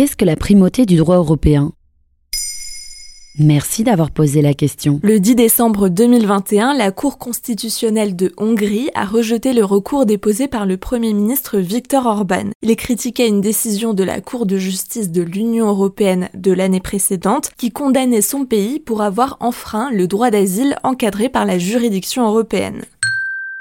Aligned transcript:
qu'est-ce 0.00 0.16
que 0.16 0.24
la 0.24 0.34
primauté 0.34 0.86
du 0.86 0.96
droit 0.96 1.16
européen? 1.16 1.72
Merci 3.38 3.84
d'avoir 3.84 4.10
posé 4.10 4.40
la 4.40 4.54
question. 4.54 4.98
Le 5.02 5.20
10 5.20 5.34
décembre 5.34 5.90
2021, 5.90 6.72
la 6.72 6.90
Cour 6.90 7.18
constitutionnelle 7.18 8.16
de 8.16 8.32
Hongrie 8.38 8.88
a 8.94 9.04
rejeté 9.04 9.52
le 9.52 9.62
recours 9.62 10.06
déposé 10.06 10.48
par 10.48 10.64
le 10.64 10.78
Premier 10.78 11.12
ministre 11.12 11.58
Viktor 11.58 12.06
Orban. 12.06 12.50
Il 12.62 12.74
critiquait 12.76 13.28
une 13.28 13.42
décision 13.42 13.92
de 13.92 14.02
la 14.02 14.22
Cour 14.22 14.46
de 14.46 14.56
justice 14.56 15.10
de 15.10 15.20
l'Union 15.20 15.68
européenne 15.68 16.30
de 16.32 16.52
l'année 16.52 16.80
précédente 16.80 17.50
qui 17.58 17.70
condamnait 17.70 18.22
son 18.22 18.46
pays 18.46 18.80
pour 18.80 19.02
avoir 19.02 19.36
enfreint 19.40 19.90
le 19.90 20.06
droit 20.06 20.30
d'asile 20.30 20.76
encadré 20.82 21.28
par 21.28 21.44
la 21.44 21.58
juridiction 21.58 22.26
européenne. 22.26 22.86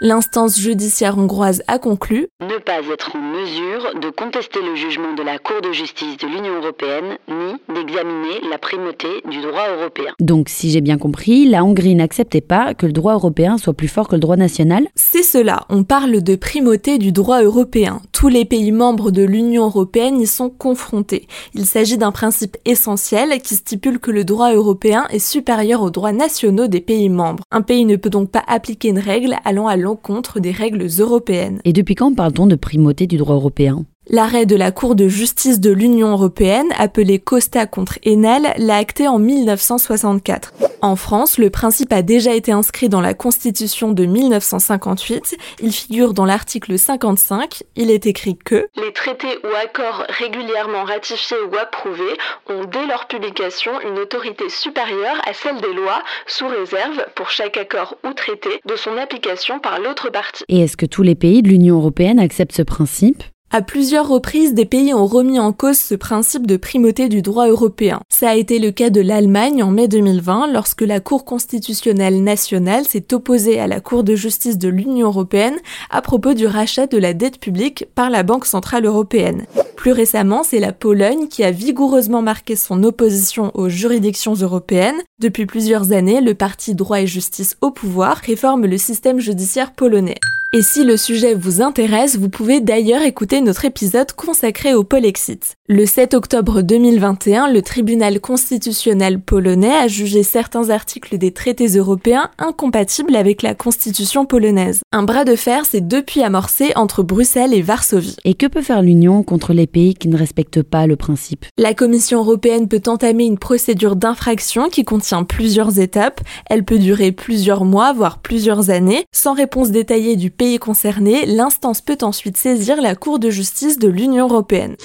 L'instance 0.00 0.58
judiciaire 0.58 1.16
hongroise 1.16 1.62
a 1.68 1.78
conclu 1.78 2.26
ne 2.40 2.58
pas 2.58 2.80
être 2.92 3.14
en 3.14 3.20
mesure 3.20 4.00
de 4.00 4.10
contester 4.10 4.58
le 4.60 4.74
jugement 4.74 5.14
de 5.14 5.22
la 5.22 5.38
Cour 5.38 5.62
de 5.62 5.72
justice 5.72 6.16
de 6.16 6.26
l'Union 6.26 6.56
européenne 6.56 7.16
ni 7.28 7.74
d'examiner 7.74 8.40
la 8.50 8.58
primauté 8.58 9.06
du 9.30 9.40
droit 9.40 9.68
européen. 9.78 10.12
Donc, 10.18 10.48
si 10.48 10.70
j'ai 10.70 10.80
bien 10.80 10.98
compris, 10.98 11.48
la 11.48 11.64
Hongrie 11.64 11.94
n'acceptait 11.94 12.40
pas 12.40 12.74
que 12.74 12.86
le 12.86 12.92
droit 12.92 13.14
européen 13.14 13.56
soit 13.56 13.72
plus 13.72 13.86
fort 13.86 14.08
que 14.08 14.16
le 14.16 14.20
droit 14.20 14.36
national? 14.36 14.88
C'est 14.96 15.22
cela, 15.22 15.64
on 15.68 15.84
parle 15.84 16.22
de 16.22 16.34
primauté 16.34 16.98
du 16.98 17.12
droit 17.12 17.42
européen. 17.42 18.02
Tous 18.24 18.30
les 18.30 18.46
pays 18.46 18.72
membres 18.72 19.10
de 19.10 19.22
l'Union 19.22 19.66
européenne 19.66 20.18
y 20.18 20.26
sont 20.26 20.48
confrontés. 20.48 21.28
Il 21.52 21.66
s'agit 21.66 21.98
d'un 21.98 22.10
principe 22.10 22.56
essentiel 22.64 23.38
qui 23.42 23.54
stipule 23.54 23.98
que 23.98 24.10
le 24.10 24.24
droit 24.24 24.54
européen 24.54 25.04
est 25.10 25.18
supérieur 25.18 25.82
aux 25.82 25.90
droits 25.90 26.12
nationaux 26.12 26.66
des 26.66 26.80
pays 26.80 27.10
membres. 27.10 27.44
Un 27.50 27.60
pays 27.60 27.84
ne 27.84 27.96
peut 27.96 28.08
donc 28.08 28.30
pas 28.30 28.42
appliquer 28.46 28.88
une 28.88 28.98
règle 28.98 29.36
allant 29.44 29.66
à 29.66 29.76
l'encontre 29.76 30.40
des 30.40 30.52
règles 30.52 30.86
européennes. 31.00 31.60
Et 31.66 31.74
depuis 31.74 31.96
quand 31.96 32.14
parle-t-on 32.14 32.46
de 32.46 32.56
primauté 32.56 33.06
du 33.06 33.18
droit 33.18 33.34
européen? 33.34 33.84
L'arrêt 34.10 34.44
de 34.44 34.54
la 34.54 34.70
Cour 34.70 34.96
de 34.96 35.08
justice 35.08 35.60
de 35.60 35.70
l'Union 35.70 36.10
européenne, 36.10 36.68
appelé 36.78 37.18
Costa 37.18 37.66
contre 37.66 37.98
Enel, 38.06 38.52
l'a 38.58 38.76
acté 38.76 39.08
en 39.08 39.18
1964. 39.18 40.52
En 40.82 40.96
France, 40.96 41.38
le 41.38 41.48
principe 41.48 41.90
a 41.90 42.02
déjà 42.02 42.34
été 42.34 42.52
inscrit 42.52 42.90
dans 42.90 43.00
la 43.00 43.14
Constitution 43.14 43.92
de 43.92 44.04
1958. 44.04 45.38
Il 45.62 45.72
figure 45.72 46.12
dans 46.12 46.26
l'article 46.26 46.78
55. 46.78 47.62
Il 47.76 47.90
est 47.90 48.04
écrit 48.04 48.36
que 48.36 48.68
Les 48.76 48.92
traités 48.92 49.38
ou 49.42 49.48
accords 49.64 50.04
régulièrement 50.10 50.84
ratifiés 50.84 51.38
ou 51.50 51.56
approuvés 51.56 52.18
ont 52.50 52.64
dès 52.66 52.86
leur 52.86 53.06
publication 53.06 53.72
une 53.80 53.98
autorité 53.98 54.50
supérieure 54.50 55.16
à 55.26 55.32
celle 55.32 55.62
des 55.62 55.72
lois, 55.72 56.02
sous 56.26 56.46
réserve, 56.46 57.06
pour 57.14 57.30
chaque 57.30 57.56
accord 57.56 57.96
ou 58.06 58.12
traité, 58.12 58.50
de 58.66 58.76
son 58.76 58.98
application 58.98 59.60
par 59.60 59.80
l'autre 59.80 60.10
partie. 60.10 60.44
Et 60.50 60.60
est-ce 60.60 60.76
que 60.76 60.84
tous 60.84 61.02
les 61.02 61.14
pays 61.14 61.40
de 61.40 61.48
l'Union 61.48 61.76
européenne 61.76 62.18
acceptent 62.18 62.56
ce 62.56 62.62
principe? 62.62 63.22
À 63.54 63.62
plusieurs 63.62 64.08
reprises, 64.08 64.52
des 64.52 64.64
pays 64.64 64.92
ont 64.92 65.06
remis 65.06 65.38
en 65.38 65.52
cause 65.52 65.78
ce 65.78 65.94
principe 65.94 66.44
de 66.44 66.56
primauté 66.56 67.08
du 67.08 67.22
droit 67.22 67.46
européen. 67.46 68.00
Ça 68.08 68.30
a 68.30 68.34
été 68.34 68.58
le 68.58 68.72
cas 68.72 68.90
de 68.90 69.00
l'Allemagne 69.00 69.62
en 69.62 69.70
mai 69.70 69.86
2020 69.86 70.48
lorsque 70.52 70.80
la 70.80 70.98
Cour 70.98 71.24
constitutionnelle 71.24 72.20
nationale 72.24 72.84
s'est 72.84 73.14
opposée 73.14 73.60
à 73.60 73.68
la 73.68 73.78
Cour 73.78 74.02
de 74.02 74.16
justice 74.16 74.58
de 74.58 74.68
l'Union 74.68 75.06
européenne 75.06 75.54
à 75.88 76.02
propos 76.02 76.34
du 76.34 76.48
rachat 76.48 76.88
de 76.88 76.98
la 76.98 77.14
dette 77.14 77.38
publique 77.38 77.86
par 77.94 78.10
la 78.10 78.24
Banque 78.24 78.46
centrale 78.46 78.86
européenne. 78.86 79.46
Plus 79.76 79.92
récemment, 79.92 80.42
c'est 80.42 80.58
la 80.58 80.72
Pologne 80.72 81.28
qui 81.28 81.44
a 81.44 81.52
vigoureusement 81.52 82.22
marqué 82.22 82.56
son 82.56 82.82
opposition 82.82 83.52
aux 83.54 83.68
juridictions 83.68 84.34
européennes. 84.34 85.00
Depuis 85.20 85.46
plusieurs 85.46 85.92
années, 85.92 86.20
le 86.20 86.34
parti 86.34 86.74
droit 86.74 87.02
et 87.02 87.06
justice 87.06 87.56
au 87.60 87.70
pouvoir 87.70 88.16
réforme 88.16 88.66
le 88.66 88.78
système 88.78 89.20
judiciaire 89.20 89.74
polonais. 89.74 90.18
Et 90.56 90.62
si 90.62 90.84
le 90.84 90.96
sujet 90.96 91.34
vous 91.34 91.62
intéresse, 91.62 92.16
vous 92.16 92.28
pouvez 92.28 92.60
d'ailleurs 92.60 93.02
écouter 93.02 93.40
notre 93.40 93.64
épisode 93.64 94.12
consacré 94.12 94.72
au 94.72 94.84
Polexit. 94.84 95.56
Le 95.66 95.84
7 95.84 96.14
octobre 96.14 96.62
2021, 96.62 97.50
le 97.50 97.60
tribunal 97.60 98.20
constitutionnel 98.20 99.18
polonais 99.18 99.74
a 99.74 99.88
jugé 99.88 100.22
certains 100.22 100.70
articles 100.70 101.18
des 101.18 101.32
traités 101.32 101.66
européens 101.66 102.30
incompatibles 102.38 103.16
avec 103.16 103.42
la 103.42 103.56
constitution 103.56 104.26
polonaise. 104.26 104.82
Un 104.92 105.02
bras 105.02 105.24
de 105.24 105.34
fer 105.34 105.64
s'est 105.66 105.80
depuis 105.80 106.22
amorcé 106.22 106.70
entre 106.76 107.02
Bruxelles 107.02 107.54
et 107.54 107.62
Varsovie. 107.62 108.18
Et 108.24 108.34
que 108.34 108.46
peut 108.46 108.62
faire 108.62 108.82
l'Union 108.82 109.24
contre 109.24 109.54
les 109.54 109.66
pays 109.66 109.94
qui 109.94 110.06
ne 110.06 110.16
respectent 110.16 110.62
pas 110.62 110.86
le 110.86 110.94
principe? 110.94 111.46
La 111.58 111.74
Commission 111.74 112.20
européenne 112.20 112.68
peut 112.68 112.82
entamer 112.86 113.24
une 113.24 113.38
procédure 113.38 113.96
d'infraction 113.96 114.68
qui 114.68 114.84
contient 114.84 115.24
plusieurs 115.24 115.80
étapes. 115.80 116.20
Elle 116.48 116.64
peut 116.64 116.78
durer 116.78 117.10
plusieurs 117.10 117.64
mois, 117.64 117.92
voire 117.92 118.18
plusieurs 118.18 118.70
années. 118.70 119.04
Sans 119.12 119.34
réponse 119.34 119.72
détaillée 119.72 120.14
du 120.14 120.30
pays 120.30 120.43
concerné, 120.60 121.26
l'instance 121.26 121.80
peut 121.80 121.98
ensuite 122.02 122.36
saisir 122.36 122.80
la 122.80 122.94
Cour 122.94 123.18
de 123.18 123.30
justice 123.30 123.78
de 123.78 123.88
l'Union 123.88 124.28
européenne. 124.28 124.76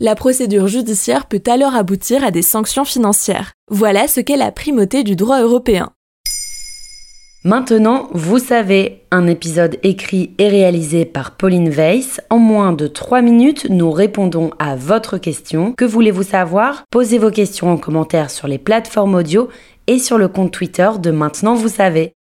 La 0.00 0.14
procédure 0.14 0.68
judiciaire 0.68 1.26
peut 1.26 1.42
alors 1.46 1.74
aboutir 1.74 2.24
à 2.24 2.30
des 2.30 2.42
sanctions 2.42 2.84
financières. 2.84 3.52
Voilà 3.70 4.08
ce 4.08 4.20
qu'est 4.20 4.36
la 4.36 4.52
primauté 4.52 5.04
du 5.04 5.16
droit 5.16 5.40
européen. 5.40 5.90
Maintenant, 7.44 8.08
vous 8.12 8.40
savez, 8.40 9.02
un 9.12 9.28
épisode 9.28 9.78
écrit 9.84 10.34
et 10.38 10.48
réalisé 10.48 11.04
par 11.04 11.36
Pauline 11.36 11.68
Weiss. 11.68 12.20
En 12.28 12.38
moins 12.38 12.72
de 12.72 12.88
3 12.88 13.22
minutes, 13.22 13.68
nous 13.70 13.92
répondons 13.92 14.50
à 14.58 14.74
votre 14.74 15.16
question. 15.16 15.72
Que 15.72 15.84
voulez-vous 15.84 16.24
savoir? 16.24 16.82
Posez 16.90 17.18
vos 17.18 17.30
questions 17.30 17.70
en 17.70 17.76
commentaire 17.76 18.30
sur 18.30 18.48
les 18.48 18.58
plateformes 18.58 19.14
audio 19.14 19.48
et 19.86 20.00
sur 20.00 20.18
le 20.18 20.26
compte 20.26 20.52
Twitter 20.52 20.90
de 21.00 21.12
Maintenant, 21.12 21.54
vous 21.54 21.68
savez. 21.68 22.15